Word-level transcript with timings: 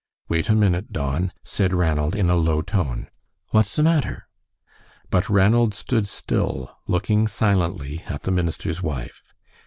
"Wait 0.29 0.49
a 0.49 0.55
minute, 0.55 0.91
Don," 0.91 1.31
said 1.43 1.73
Ranald, 1.75 2.15
in 2.15 2.27
a 2.31 2.35
low 2.35 2.63
tone. 2.63 3.07
"What's 3.49 3.75
the 3.75 3.83
matter?" 3.83 4.27
But 5.11 5.29
Ranald 5.29 5.75
stood 5.75 6.07
still, 6.07 6.75
looking 6.87 7.27
silently 7.27 8.03
at 8.07 8.23
the 8.23 8.31
minister's 8.31 8.81
wife. 8.81 9.21